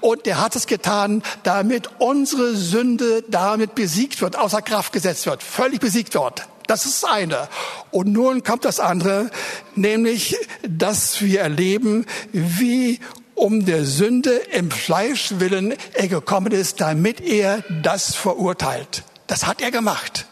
Und 0.00 0.26
er 0.26 0.40
hat 0.40 0.54
es 0.54 0.68
getan, 0.68 1.22
damit 1.42 1.90
unsere 1.98 2.54
Sünde 2.54 3.24
damit 3.28 3.74
besiegt 3.74 4.22
wird, 4.22 4.38
außer 4.38 4.62
Kraft 4.62 4.92
gesetzt 4.92 5.26
wird, 5.26 5.42
völlig 5.42 5.80
besiegt 5.80 6.14
wird. 6.14 6.46
Das 6.66 6.84
ist 6.84 7.02
das 7.02 7.10
eine. 7.10 7.48
Und 7.90 8.12
nun 8.12 8.42
kommt 8.42 8.64
das 8.64 8.80
andere, 8.80 9.30
nämlich, 9.74 10.36
dass 10.68 11.22
wir 11.22 11.40
erleben, 11.40 12.06
wie 12.32 13.00
um 13.34 13.66
der 13.66 13.84
Sünde 13.84 14.30
im 14.30 14.70
Fleisch 14.70 15.34
willen 15.38 15.74
er 15.92 16.08
gekommen 16.08 16.52
ist, 16.52 16.80
damit 16.80 17.20
er 17.20 17.62
das 17.82 18.14
verurteilt. 18.14 19.04
Das 19.26 19.46
hat 19.46 19.60
er 19.60 19.70
gemacht. 19.70 20.26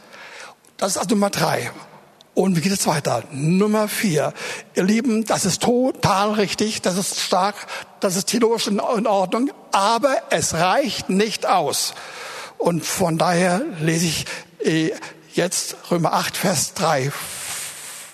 Das 0.76 0.92
ist 0.92 0.96
also 0.96 1.14
Nummer 1.14 1.30
drei. 1.30 1.70
Und 2.34 2.56
wie 2.56 2.60
geht 2.60 2.72
es 2.72 2.86
weiter? 2.86 3.22
Nummer 3.30 3.86
vier. 3.86 4.32
Ihr 4.74 4.82
Lieben, 4.82 5.24
das 5.24 5.44
ist 5.44 5.62
total 5.62 6.32
richtig, 6.32 6.82
das 6.82 6.98
ist 6.98 7.20
stark, 7.20 7.54
das 8.00 8.16
ist 8.16 8.26
theologisch 8.26 8.66
in 8.66 8.80
Ordnung, 8.80 9.52
aber 9.70 10.16
es 10.30 10.54
reicht 10.54 11.10
nicht 11.10 11.46
aus. 11.46 11.94
Und 12.58 12.84
von 12.84 13.18
daher 13.18 13.62
lese 13.80 14.06
ich 14.06 14.24
äh, 14.64 14.90
jetzt 15.34 15.76
Römer 15.90 16.12
8, 16.12 16.36
Vers 16.36 16.74
3 16.74 17.12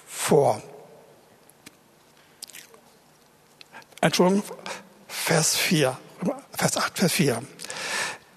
vor. 0.06 0.62
Entschuldigung, 4.00 4.42
Vers 5.08 5.56
4. 5.56 5.96
Vers 6.56 6.76
8, 6.76 6.98
Vers 6.98 7.12
4. 7.12 7.42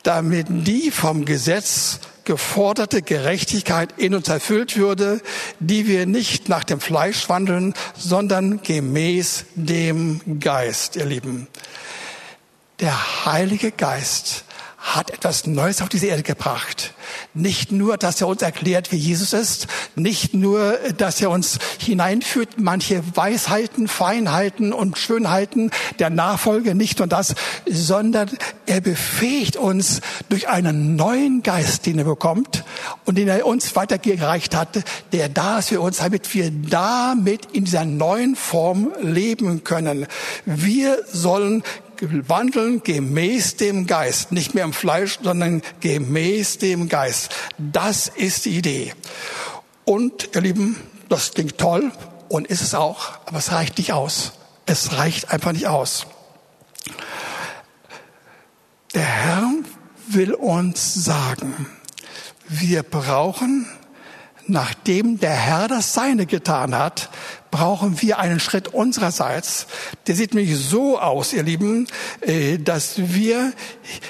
Damit 0.03 0.47
die 0.49 0.91
vom 0.91 1.25
Gesetz 1.25 1.99
geforderte 2.25 3.01
Gerechtigkeit 3.01 3.93
in 3.97 4.15
uns 4.15 4.27
erfüllt 4.27 4.77
würde, 4.77 5.21
die 5.59 5.87
wir 5.87 6.05
nicht 6.05 6.49
nach 6.49 6.63
dem 6.63 6.79
Fleisch 6.79 7.27
wandeln, 7.29 7.73
sondern 7.97 8.61
gemäß 8.61 9.45
dem 9.55 10.39
Geist, 10.39 10.95
ihr 10.95 11.05
Lieben. 11.05 11.47
Der 12.79 13.25
Heilige 13.25 13.71
Geist 13.71 14.45
hat 14.83 15.11
etwas 15.11 15.47
Neues 15.47 15.81
auf 15.81 15.87
diese 15.87 16.07
Erde 16.07 16.23
gebracht. 16.23 16.93
Nicht 17.33 17.71
nur, 17.71 17.97
dass 17.97 18.19
er 18.19 18.27
uns 18.27 18.41
erklärt, 18.41 18.91
wie 18.91 18.97
Jesus 18.97 19.31
ist, 19.31 19.67
nicht 19.95 20.33
nur, 20.33 20.77
dass 20.97 21.21
er 21.21 21.29
uns 21.29 21.57
hineinführt, 21.79 22.55
manche 22.57 23.01
Weisheiten, 23.15 23.87
Feinheiten 23.87 24.73
und 24.73 24.97
Schönheiten 24.97 25.71
der 25.99 26.09
Nachfolge, 26.09 26.75
nicht 26.75 26.99
nur 26.99 27.07
das, 27.07 27.33
sondern 27.65 28.29
er 28.65 28.81
befähigt 28.81 29.55
uns 29.55 30.01
durch 30.27 30.49
einen 30.49 30.97
neuen 30.97 31.43
Geist, 31.43 31.85
den 31.85 31.99
er 31.99 32.05
bekommt 32.05 32.65
und 33.05 33.17
den 33.17 33.29
er 33.29 33.45
uns 33.45 33.75
weitergereicht 33.77 34.53
hat, 34.53 34.83
der 35.13 35.29
da 35.29 35.59
ist 35.59 35.69
für 35.69 35.79
uns, 35.79 35.97
damit 35.97 36.33
wir 36.33 36.51
damit 36.51 37.47
in 37.53 37.63
dieser 37.63 37.85
neuen 37.85 38.35
Form 38.35 38.91
leben 39.01 39.63
können. 39.63 40.07
Wir 40.45 40.99
sollen 41.09 41.63
wandeln 42.09 42.83
gemäß 42.83 43.55
dem 43.57 43.87
Geist, 43.87 44.31
nicht 44.31 44.53
mehr 44.53 44.63
im 44.63 44.73
Fleisch, 44.73 45.19
sondern 45.21 45.61
gemäß 45.79 46.57
dem 46.57 46.89
Geist. 46.89 47.33
Das 47.57 48.07
ist 48.07 48.45
die 48.45 48.57
Idee. 48.57 48.93
Und 49.85 50.29
ihr 50.33 50.41
Lieben, 50.41 50.77
das 51.09 51.33
klingt 51.33 51.57
toll 51.57 51.91
und 52.29 52.47
ist 52.47 52.61
es 52.61 52.73
auch, 52.73 53.19
aber 53.25 53.37
es 53.37 53.51
reicht 53.51 53.77
nicht 53.77 53.93
aus. 53.93 54.33
Es 54.65 54.93
reicht 54.97 55.31
einfach 55.31 55.51
nicht 55.51 55.67
aus. 55.67 56.07
Der 58.93 59.03
Herr 59.05 59.51
will 60.07 60.33
uns 60.33 60.93
sagen, 60.93 61.67
wir 62.47 62.83
brauchen 62.83 63.67
nachdem 64.47 65.19
der 65.19 65.33
Herr 65.33 65.67
das 65.67 65.93
Seine 65.93 66.25
getan 66.25 66.75
hat, 66.75 67.09
brauchen 67.51 68.01
wir 68.01 68.17
einen 68.17 68.39
Schritt 68.39 68.67
unsererseits. 68.67 69.67
Der 70.07 70.15
sieht 70.15 70.33
nämlich 70.33 70.57
so 70.57 70.99
aus, 70.99 71.33
ihr 71.33 71.43
Lieben, 71.43 71.87
äh, 72.21 72.57
dass 72.57 72.93
wir 72.97 73.53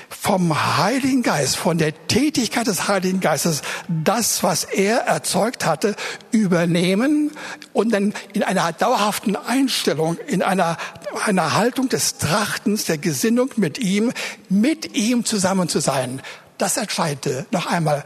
vom 0.09 0.77
Heiligen 0.77 1.21
Geist, 1.21 1.57
von 1.57 1.77
der 1.77 2.07
Tätigkeit 2.07 2.67
des 2.67 2.87
Heiligen 2.87 3.19
Geistes, 3.19 3.61
das, 3.89 4.43
was 4.43 4.63
er 4.63 4.99
erzeugt 4.99 5.65
hatte, 5.65 5.97
übernehmen 6.31 7.31
und 7.73 7.91
dann 7.91 8.13
in 8.31 8.43
einer 8.43 8.71
dauerhaften 8.71 9.35
Einstellung, 9.35 10.17
in 10.27 10.41
einer, 10.41 10.77
einer 11.25 11.55
Haltung 11.55 11.89
des 11.89 12.19
Trachtens, 12.19 12.85
der 12.85 12.97
Gesinnung 12.97 13.49
mit 13.57 13.77
ihm, 13.79 14.13
mit 14.47 14.95
ihm 14.95 15.25
zusammen 15.25 15.67
zu 15.67 15.81
sein. 15.81 16.21
Das 16.57 16.77
Entscheidende. 16.77 17.45
Noch 17.51 17.65
einmal 17.65 18.05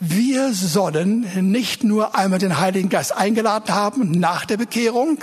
wir 0.00 0.52
sollen 0.52 1.50
nicht 1.50 1.84
nur 1.84 2.14
einmal 2.14 2.38
den 2.38 2.58
Heiligen 2.58 2.88
Geist 2.88 3.16
eingeladen 3.16 3.74
haben 3.74 4.10
nach 4.10 4.44
der 4.44 4.56
Bekehrung 4.56 5.18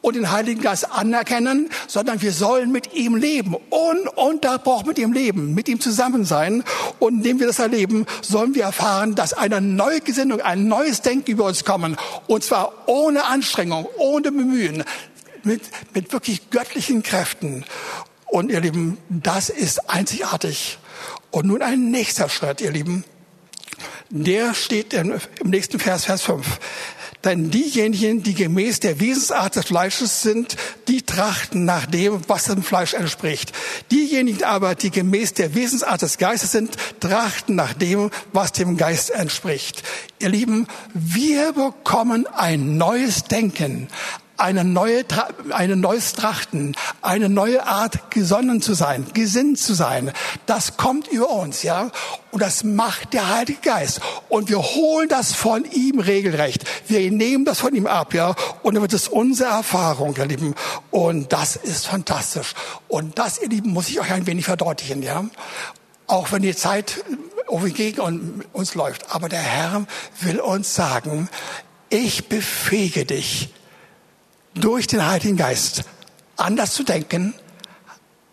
und 0.00 0.14
den 0.14 0.30
Heiligen 0.30 0.62
Geist 0.62 0.90
anerkennen, 0.90 1.68
sondern 1.86 2.22
wir 2.22 2.32
sollen 2.32 2.70
mit 2.70 2.94
ihm 2.94 3.16
leben, 3.16 3.56
ununterbrochen 3.70 4.86
mit 4.88 4.98
ihm 4.98 5.12
leben, 5.12 5.54
mit 5.54 5.68
ihm 5.68 5.80
zusammen 5.80 6.24
sein. 6.24 6.62
Und 6.98 7.16
indem 7.16 7.40
wir 7.40 7.48
das 7.48 7.58
erleben, 7.58 8.06
sollen 8.22 8.54
wir 8.54 8.64
erfahren, 8.64 9.14
dass 9.14 9.32
eine 9.32 9.60
neue 9.60 10.00
Gesinnung, 10.00 10.40
ein 10.40 10.68
neues 10.68 11.02
Denken 11.02 11.32
über 11.32 11.44
uns 11.44 11.64
kommen. 11.64 11.96
Und 12.26 12.44
zwar 12.44 12.72
ohne 12.86 13.24
Anstrengung, 13.24 13.86
ohne 13.98 14.30
Bemühen, 14.30 14.84
mit, 15.42 15.62
mit 15.94 16.12
wirklich 16.12 16.50
göttlichen 16.50 17.02
Kräften. 17.02 17.64
Und 18.26 18.50
ihr 18.50 18.60
Lieben, 18.60 18.98
das 19.08 19.48
ist 19.48 19.90
einzigartig. 19.90 20.78
Und 21.30 21.46
nun 21.46 21.62
ein 21.62 21.90
nächster 21.90 22.28
Schritt, 22.28 22.60
ihr 22.60 22.70
Lieben 22.70 23.04
der 24.10 24.54
steht 24.54 24.94
im 24.94 25.20
nächsten 25.44 25.78
Vers, 25.78 26.04
Vers 26.06 26.22
5. 26.22 26.58
Denn 27.24 27.50
diejenigen, 27.50 28.22
die 28.22 28.34
gemäß 28.34 28.78
der 28.78 29.00
Wesensart 29.00 29.56
des 29.56 29.66
Fleisches 29.66 30.22
sind, 30.22 30.56
die 30.86 31.02
trachten 31.02 31.64
nach 31.64 31.86
dem, 31.86 32.20
was 32.28 32.44
dem 32.44 32.62
Fleisch 32.62 32.94
entspricht. 32.94 33.52
Diejenigen 33.90 34.44
aber, 34.44 34.76
die 34.76 34.90
gemäß 34.90 35.34
der 35.34 35.54
Wesensart 35.54 36.02
des 36.02 36.18
Geistes 36.18 36.52
sind, 36.52 36.76
trachten 37.00 37.56
nach 37.56 37.74
dem, 37.74 38.10
was 38.32 38.52
dem 38.52 38.76
Geist 38.76 39.10
entspricht. 39.10 39.82
Ihr 40.20 40.28
Lieben, 40.28 40.68
wir 40.94 41.52
bekommen 41.52 42.26
ein 42.28 42.76
neues 42.76 43.24
Denken, 43.24 43.88
eine 44.38 44.64
neue, 44.64 45.04
eine 45.50 45.76
neues 45.76 46.12
Trachten, 46.12 46.76
eine 47.02 47.28
neue 47.28 47.66
Art 47.66 48.10
gesonnen 48.10 48.62
zu 48.62 48.74
sein, 48.74 49.06
gesinnt 49.12 49.58
zu 49.58 49.74
sein. 49.74 50.12
Das 50.46 50.76
kommt 50.76 51.08
über 51.08 51.30
uns, 51.30 51.62
ja. 51.62 51.90
Und 52.30 52.40
das 52.40 52.62
macht 52.62 53.12
der 53.14 53.28
Heilige 53.28 53.60
Geist. 53.60 54.00
Und 54.28 54.48
wir 54.48 54.58
holen 54.58 55.08
das 55.08 55.34
von 55.34 55.64
ihm 55.64 55.98
regelrecht. 55.98 56.64
Wir 56.86 57.10
nehmen 57.10 57.44
das 57.44 57.60
von 57.60 57.74
ihm 57.74 57.86
ab, 57.86 58.14
ja. 58.14 58.34
Und 58.62 58.74
dann 58.74 58.82
wird 58.82 58.92
es 58.92 59.08
unsere 59.08 59.50
Erfahrung, 59.50 60.14
ihr 60.16 60.26
Lieben. 60.26 60.54
Und 60.90 61.32
das 61.32 61.56
ist 61.56 61.86
fantastisch. 61.86 62.54
Und 62.86 63.18
das, 63.18 63.40
ihr 63.40 63.48
Lieben, 63.48 63.72
muss 63.72 63.88
ich 63.88 64.00
euch 64.00 64.12
ein 64.12 64.26
wenig 64.26 64.44
verdeutlichen, 64.44 65.02
ja. 65.02 65.24
Auch 66.06 66.32
wenn 66.32 66.42
die 66.42 66.54
Zeit 66.54 67.04
irgendwie 67.50 67.72
gegen 67.72 68.44
uns 68.52 68.74
läuft. 68.74 69.10
Aber 69.12 69.28
der 69.28 69.40
Herr 69.40 69.86
will 70.20 70.40
uns 70.40 70.74
sagen, 70.74 71.28
ich 71.90 72.28
befähige 72.28 73.04
dich, 73.04 73.52
durch 74.60 74.86
den 74.86 75.06
Heiligen 75.06 75.36
Geist 75.36 75.84
anders 76.36 76.72
zu 76.72 76.84
denken, 76.84 77.34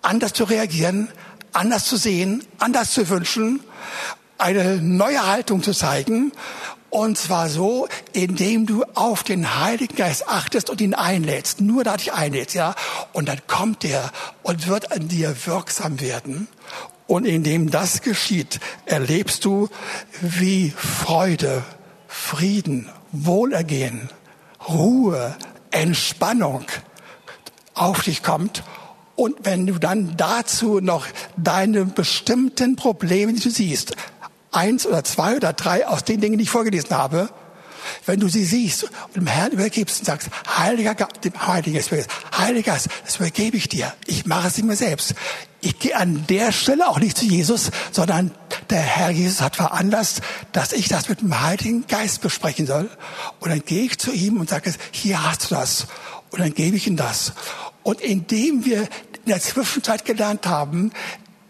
anders 0.01 0.33
zu 0.33 0.43
reagieren, 0.43 1.09
anders 1.53 1.85
zu 1.85 1.97
sehen, 1.97 2.43
anders 2.59 2.91
zu 2.91 3.09
wünschen, 3.09 3.59
eine 4.37 4.77
neue 4.77 5.25
Haltung 5.25 5.63
zu 5.63 5.73
zeigen. 5.73 6.31
Und 6.89 7.17
zwar 7.17 7.49
so, 7.49 7.87
indem 8.13 8.65
du 8.65 8.83
auf 8.93 9.23
den 9.23 9.59
Heiligen 9.59 9.95
Geist 9.95 10.29
achtest 10.29 10.69
und 10.69 10.79
ihn 10.79 10.93
einlädst. 10.93 11.59
Nur 11.59 11.83
dadurch 11.83 12.13
einlädst, 12.13 12.55
ja. 12.55 12.73
Und 13.11 13.27
dann 13.27 13.39
kommt 13.47 13.83
er 13.83 14.11
und 14.43 14.67
wird 14.67 14.91
an 14.91 15.07
dir 15.07 15.35
wirksam 15.45 15.99
werden. 15.99 16.47
Und 17.07 17.25
indem 17.25 17.69
das 17.69 18.01
geschieht, 18.01 18.59
erlebst 18.85 19.45
du, 19.45 19.67
wie 20.21 20.71
Freude, 20.71 21.63
Frieden, 22.07 22.89
Wohlergehen, 23.11 24.09
Ruhe, 24.67 25.35
Entspannung 25.75 26.65
auf 27.73 28.03
dich 28.03 28.23
kommt. 28.23 28.63
Und 29.15 29.37
wenn 29.43 29.67
du 29.67 29.79
dann 29.79 30.17
dazu 30.17 30.79
noch 30.79 31.05
deine 31.37 31.85
bestimmten 31.85 32.75
Probleme, 32.75 33.33
die 33.33 33.39
du 33.39 33.49
siehst, 33.49 33.95
eins 34.51 34.85
oder 34.85 35.03
zwei 35.03 35.35
oder 35.35 35.53
drei 35.53 35.87
aus 35.87 36.03
den 36.03 36.21
Dingen, 36.21 36.37
die 36.37 36.43
ich 36.43 36.49
vorgelesen 36.49 36.91
habe, 36.91 37.29
wenn 38.05 38.19
du 38.19 38.27
sie 38.27 38.43
siehst 38.43 38.83
und 38.83 39.15
dem 39.15 39.27
Herrn 39.27 39.51
übergibst 39.51 39.99
und 39.99 40.05
sagst, 40.05 40.29
Heiliger 40.57 40.95
dem 41.23 41.47
Heiligen 41.47 41.81
Heiliger 42.37 42.73
das 43.03 43.17
übergebe 43.17 43.57
ich 43.57 43.69
dir. 43.69 43.93
Ich 44.07 44.25
mache 44.25 44.47
es 44.47 44.57
nicht 44.57 44.65
mehr 44.65 44.75
selbst. 44.75 45.13
Ich 45.65 45.79
gehe 45.79 45.95
an 45.95 46.27
der 46.29 46.51
Stelle 46.51 46.87
auch 46.87 46.99
nicht 46.99 47.17
zu 47.17 47.25
Jesus, 47.25 47.71
sondern 47.91 48.29
der 48.69 48.81
Herr 48.81 49.09
Jesus 49.09 49.41
hat 49.41 49.55
veranlasst, 49.55 50.21
dass 50.51 50.73
ich 50.73 50.89
das 50.89 51.09
mit 51.09 51.21
dem 51.21 51.41
Heiligen 51.41 51.87
Geist 51.87 52.21
besprechen 52.21 52.67
soll. 52.67 52.87
Und 53.39 53.49
dann 53.49 53.65
gehe 53.65 53.85
ich 53.85 53.97
zu 53.97 54.11
ihm 54.11 54.39
und 54.39 54.47
sage, 54.47 54.71
hier 54.91 55.23
hast 55.23 55.49
du 55.49 55.55
das. 55.55 55.87
Und 56.29 56.39
dann 56.39 56.53
gebe 56.53 56.77
ich 56.77 56.85
ihm 56.85 56.97
das. 56.97 57.33
Und 57.81 57.99
indem 57.99 58.63
wir 58.63 58.81
in 58.81 59.29
der 59.29 59.41
Zwischenzeit 59.41 60.05
gelernt 60.05 60.45
haben, 60.45 60.91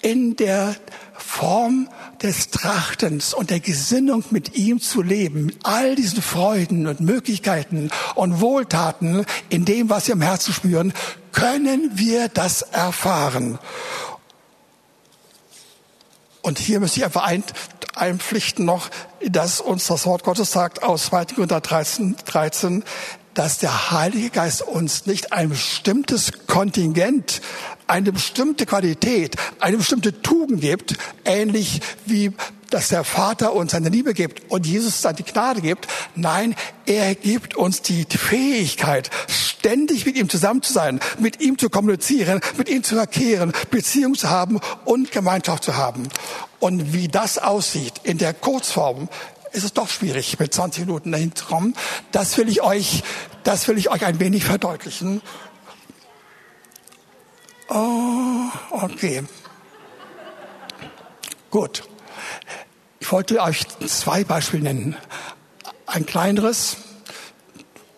in 0.02 0.38
der 0.38 0.78
Form 1.18 1.90
des 2.22 2.52
Trachtens 2.52 3.34
und 3.34 3.50
der 3.50 3.60
Gesinnung 3.60 4.24
mit 4.30 4.56
ihm 4.56 4.80
zu 4.80 5.02
leben, 5.02 5.48
mit 5.48 5.58
all 5.64 5.96
diesen 5.96 6.22
Freuden 6.22 6.88
und 6.88 7.02
Möglichkeiten 7.02 7.90
und 8.14 8.40
Wohltaten 8.40 9.26
in 9.50 9.66
dem, 9.66 9.90
was 9.90 10.08
wir 10.08 10.14
im 10.14 10.22
Herzen 10.22 10.54
spüren, 10.54 10.94
können 11.36 11.92
wir 11.96 12.30
das 12.30 12.62
erfahren. 12.62 13.60
Und 16.46 16.60
hier 16.60 16.80
müsste 16.80 17.00
ich 17.00 17.06
einfach 17.06 17.24
ein, 17.24 17.44
einpflichten 17.96 18.66
noch, 18.66 18.92
dass 19.28 19.62
uns 19.62 19.88
das 19.88 20.06
Wort 20.06 20.24
Gottes 20.24 20.52
sagt 20.52 20.84
aus 20.84 21.06
2. 21.06 21.26
Korinther 21.34 21.60
13, 21.60 22.18
13, 22.24 22.84
dass 23.34 23.58
der 23.58 23.90
Heilige 23.90 24.30
Geist 24.30 24.62
uns 24.62 25.08
nicht 25.08 25.34
ein 25.34 25.50
bestimmtes 25.50 26.34
Kontingent, 26.46 27.42
eine 27.88 28.12
bestimmte 28.12 28.68
Qualität, 28.68 29.38
eine 29.60 29.78
bestimmte 29.78 30.22
Tugend 30.22 30.62
gibt, 30.62 30.96
ähnlich 31.26 31.82
wie 32.06 32.32
dass 32.76 32.90
der 32.90 33.06
Vater 33.06 33.54
uns 33.54 33.72
seine 33.72 33.88
Liebe 33.88 34.14
gibt 34.14 34.52
und 34.52 34.68
Jesus 34.68 35.02
seine 35.02 35.24
Gnade 35.24 35.62
gibt. 35.62 35.88
Nein, 36.14 36.58
er 36.86 37.16
gibt 37.16 37.56
uns 37.56 37.82
die 37.82 38.04
Fähigkeit, 38.04 39.10
ständig 39.30 40.06
mit 40.06 40.18
ihm 40.18 40.28
zusammen 40.28 40.62
zu 40.62 40.74
sein, 40.74 41.00
mit 41.18 41.40
ihm 41.40 41.58
zu 41.58 41.70
kommunizieren, 41.70 42.42
mit 42.58 42.68
ihm 42.68 42.84
zu 42.84 42.96
verkehren, 42.96 43.54
Beziehung 43.72 44.16
zu 44.16 44.30
haben 44.30 44.60
und 44.84 45.14
Gemeinschaft 45.14 45.64
zu 45.64 45.78
haben. 45.78 46.10
Und 46.60 46.92
wie 46.92 47.08
das 47.08 47.38
aussieht 47.38 47.94
in 48.04 48.18
der 48.18 48.34
Kurzform, 48.34 49.08
ist 49.54 49.64
es 49.64 49.72
doch 49.72 49.88
schwierig, 49.88 50.38
mit 50.38 50.54
20 50.54 50.86
Minuten 50.86 51.14
dahin 51.14 51.34
zu 51.34 51.46
kommen. 51.46 51.76
Das 52.12 52.38
will 52.38 52.50
ich 52.50 52.62
euch, 52.62 53.04
das 53.46 53.70
will 53.70 53.78
ich 53.78 53.90
euch 53.90 54.06
ein 54.06 54.20
wenig 54.20 54.44
verdeutlichen. 54.44 55.22
Oh, 57.70 58.50
okay. 58.72 59.24
Gut. 61.50 61.84
Ich 63.06 63.12
wollte 63.12 63.40
euch 63.40 63.68
zwei 63.86 64.24
Beispiele 64.24 64.64
nennen. 64.64 64.98
Ein 65.86 66.08
kleineres, 66.08 66.78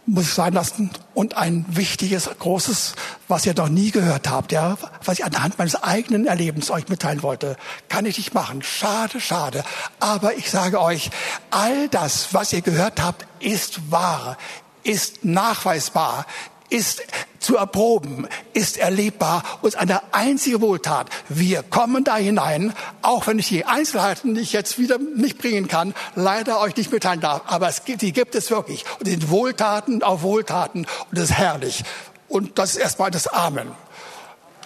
muss 0.06 0.26
ich 0.26 0.34
sein 0.34 0.52
lassen, 0.52 0.90
und 1.14 1.38
ein 1.38 1.66
wichtiges, 1.70 2.30
großes, 2.38 2.92
was 3.30 3.46
ihr 3.46 3.54
noch 3.54 3.70
nie 3.70 3.92
gehört 3.92 4.30
habt, 4.30 4.52
ja, 4.52 4.78
was 5.06 5.20
ich 5.20 5.24
anhand 5.24 5.58
meines 5.60 5.82
eigenen 5.82 6.28
Erlebens 6.28 6.70
euch 6.70 6.90
mitteilen 6.90 7.24
wollte. 7.24 7.56
Kann 7.88 8.06
ich 8.06 8.18
nicht 8.18 8.34
machen. 8.34 8.62
Schade, 8.64 9.22
schade. 9.22 9.64
Aber 10.02 10.36
ich 10.36 10.52
sage 10.52 10.82
euch, 10.82 11.10
all 11.52 11.88
das, 11.88 12.34
was 12.34 12.52
ihr 12.52 12.62
gehört 12.62 13.02
habt, 13.02 13.26
ist 13.40 13.90
wahr, 13.90 14.38
ist 14.84 15.24
nachweisbar, 15.24 16.26
ist 16.70 17.02
zu 17.40 17.56
erproben, 17.56 18.28
ist 18.54 18.78
erlebbar 18.78 19.44
und 19.62 19.70
ist 19.70 19.78
eine 19.78 20.14
einzige 20.14 20.60
Wohltat. 20.62 21.10
Wir 21.30 21.64
kommen 21.64 22.04
da 22.04 22.18
hinein, 22.18 22.74
auch 23.02 23.28
wenn 23.28 23.40
ich 23.40 23.48
die 23.48 23.66
Einzelheiten, 23.66 24.36
die 24.36 24.42
ich 24.42 24.54
jetzt 24.54 24.78
wieder 24.80 24.98
nicht 24.98 25.38
bringen 25.38 25.68
kann, 25.68 25.94
leider 26.16 26.60
euch 26.60 26.76
nicht 26.76 26.92
mitteilen 26.92 27.22
darf. 27.22 27.44
Aber 27.46 27.70
es 27.70 27.86
gibt, 27.86 28.02
die 28.02 28.12
gibt 28.12 28.36
es 28.36 28.50
wirklich. 28.50 28.84
Und 29.00 29.08
sind 29.08 29.30
Wohltaten 29.30 30.04
auf 30.04 30.24
Wohltaten 30.24 30.86
und 31.10 31.18
das 31.18 31.30
ist 31.30 31.38
herrlich. 31.38 31.84
Und 32.28 32.60
das 32.60 32.72
ist 32.72 32.78
erstmal 32.78 33.12
das 33.12 33.28
Amen. 33.28 33.72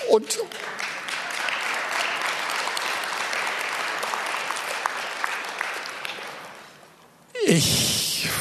Und 0.09 0.39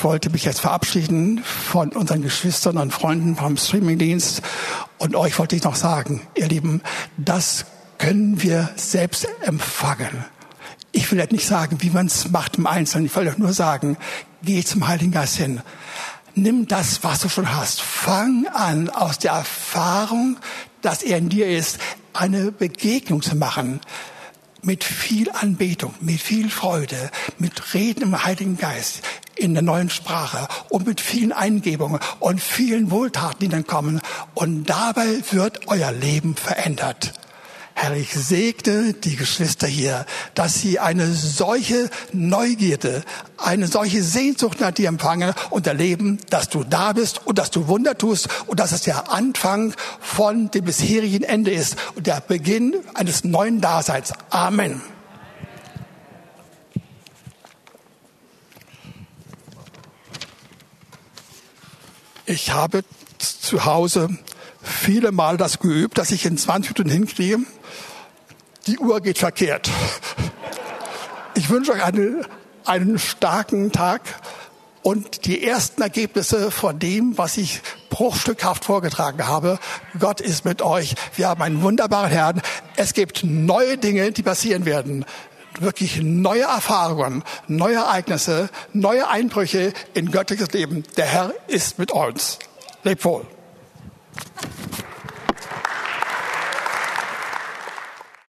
ich 0.01 0.05
wollte 0.05 0.31
mich 0.31 0.47
jetzt 0.47 0.63
verabschieden 0.63 1.45
von 1.45 1.91
unseren 1.91 2.23
Geschwistern 2.23 2.79
und 2.79 2.91
Freunden 2.91 3.37
vom 3.37 3.59
Streamingdienst. 3.59 4.41
Und 4.97 5.15
euch 5.15 5.39
wollte 5.39 5.57
ich 5.57 5.63
noch 5.63 5.75
sagen, 5.75 6.23
ihr 6.35 6.49
Lieben, 6.49 6.81
das 7.19 7.67
können 7.99 8.41
wir 8.41 8.71
selbst 8.77 9.29
empfangen. 9.43 10.25
Ich 10.91 11.13
will 11.13 11.19
jetzt 11.19 11.33
nicht 11.33 11.47
sagen, 11.47 11.83
wie 11.83 11.91
man 11.91 12.07
es 12.07 12.31
macht 12.31 12.57
im 12.57 12.67
Einzelnen. 12.67 13.05
Ich 13.05 13.15
will 13.15 13.29
euch 13.29 13.37
nur 13.37 13.53
sagen, 13.53 13.99
Geh 14.43 14.65
zum 14.65 14.89
Heiligen 14.89 15.13
Geist 15.13 15.37
hin. 15.37 15.61
Nimm 16.35 16.67
das, 16.67 17.05
was 17.05 17.21
du 17.21 17.29
schon 17.29 17.55
hast. 17.55 17.83
Fang 17.83 18.47
an, 18.47 18.89
aus 18.89 19.19
der 19.19 19.33
Erfahrung, 19.33 20.39
dass 20.81 21.03
er 21.03 21.19
in 21.19 21.29
dir 21.29 21.47
ist, 21.47 21.79
eine 22.15 22.53
Begegnung 22.53 23.21
zu 23.21 23.37
machen. 23.37 23.81
Mit 24.63 24.83
viel 24.83 25.31
Anbetung, 25.31 25.93
mit 26.01 26.23
viel 26.23 26.49
Freude, 26.49 27.11
mit 27.39 27.75
Reden 27.75 28.03
im 28.03 28.25
Heiligen 28.25 28.57
Geist, 28.57 29.03
in 29.41 29.55
der 29.55 29.63
neuen 29.63 29.91
Sprache 29.91 30.47
und 30.69 30.87
mit 30.87 31.01
vielen 31.01 31.33
Eingebungen 31.33 32.01
und 32.19 32.41
vielen 32.41 32.91
Wohltaten, 32.91 33.41
die 33.41 33.49
dann 33.49 33.67
kommen. 33.67 34.01
Und 34.35 34.67
dabei 34.69 35.23
wird 35.31 35.69
euer 35.69 35.93
Leben 35.93 36.37
verändert. 36.37 37.13
Herr, 37.75 37.97
ich 37.97 38.13
segne 38.13 38.93
die 38.93 39.17
Geschwister 39.17 39.67
hier, 39.67 40.05
dass 40.35 40.61
sie 40.61 40.79
eine 40.79 41.07
solche 41.13 41.89
Neugierde, 42.13 43.03
eine 43.39 43.69
solche 43.69 44.03
Sehnsucht 44.03 44.61
nach 44.61 44.73
dir 44.73 44.89
empfangen 44.89 45.33
und 45.49 45.67
erleben, 45.67 46.19
dass 46.29 46.51
du 46.51 46.63
da 46.63 46.93
bist 46.93 47.27
und 47.27 47.39
dass 47.39 47.51
du 47.51 47.69
Wunder 47.69 47.97
tust 47.97 48.29
und 48.47 48.61
dass 48.61 48.73
es 48.73 48.83
der 48.83 49.11
Anfang 49.11 49.73
von 49.99 50.51
dem 50.51 50.67
bisherigen 50.67 51.23
Ende 51.23 51.53
ist 51.53 51.77
und 51.95 52.07
der 52.07 52.21
Beginn 52.21 52.75
eines 52.93 53.25
neuen 53.25 53.63
Daseins. 53.63 54.13
Amen. 54.29 54.83
Ich 62.31 62.53
habe 62.53 62.85
zu 63.19 63.65
Hause 63.65 64.09
viele 64.63 65.11
Mal 65.11 65.37
das 65.37 65.59
geübt, 65.59 65.99
dass 65.99 66.13
ich 66.13 66.25
in 66.27 66.39
20 66.39 66.79
Minuten 66.79 66.95
hinkriege. 66.95 67.39
Die 68.69 68.79
Uhr 68.79 69.01
geht 69.01 69.19
verkehrt. 69.19 69.69
Ich 71.35 71.51
wünsche 71.51 71.73
euch 71.73 71.83
eine, 71.83 72.23
einen 72.65 73.01
starken 73.01 73.73
Tag 73.73 74.03
und 74.83 75.27
die 75.27 75.45
ersten 75.45 75.83
Ergebnisse 75.83 76.53
von 76.53 76.79
dem, 76.79 77.19
was 77.19 77.37
ich 77.37 77.63
bruchstückhaft 77.91 78.65
vorgetragen 78.65 79.27
habe. 79.27 79.59
Gott 79.99 80.21
ist 80.21 80.45
mit 80.45 80.63
euch. 80.63 80.95
Wir 81.17 81.31
haben 81.31 81.43
einen 81.43 81.63
wunderbaren 81.63 82.13
Herrn. 82.13 82.43
Es 82.77 82.95
gibt 82.95 83.25
neue 83.25 83.77
Dinge, 83.77 84.13
die 84.13 84.23
passieren 84.23 84.67
werden. 84.67 85.05
Wirklich 85.61 86.01
neue 86.03 86.43
Erfahrungen, 86.45 87.23
neue 87.47 87.77
Ereignisse, 87.77 88.49
neue 88.73 89.09
Einbrüche 89.09 89.73
in 89.95 90.11
göttliches 90.11 90.51
Leben. 90.53 90.85
Der 90.97 91.07
Herr 91.07 91.35
ist 91.49 91.79
mit 91.79 91.93
uns. 91.93 92.39
Lebt 92.83 93.05
wohl. 93.05 93.27